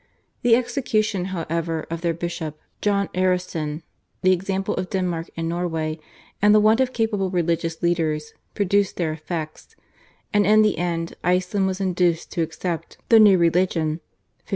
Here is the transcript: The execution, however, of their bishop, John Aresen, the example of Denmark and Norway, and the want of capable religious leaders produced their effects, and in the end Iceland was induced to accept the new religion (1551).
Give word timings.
The 0.41 0.55
execution, 0.55 1.25
however, 1.25 1.85
of 1.91 2.01
their 2.01 2.15
bishop, 2.15 2.57
John 2.81 3.07
Aresen, 3.13 3.83
the 4.23 4.31
example 4.31 4.73
of 4.77 4.89
Denmark 4.89 5.29
and 5.37 5.47
Norway, 5.47 5.99
and 6.41 6.55
the 6.55 6.59
want 6.59 6.79
of 6.79 6.91
capable 6.91 7.29
religious 7.29 7.83
leaders 7.83 8.33
produced 8.55 8.95
their 8.97 9.13
effects, 9.13 9.75
and 10.33 10.43
in 10.43 10.63
the 10.63 10.79
end 10.79 11.13
Iceland 11.23 11.67
was 11.67 11.79
induced 11.79 12.31
to 12.31 12.41
accept 12.41 12.97
the 13.09 13.19
new 13.19 13.37
religion 13.37 14.01
(1551). 14.01 14.41